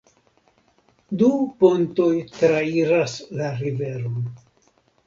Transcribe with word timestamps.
Du 1.23 1.29
pontoj 1.61 2.09
trairas 2.39 3.17
la 3.43 3.53
riveron. 3.63 4.31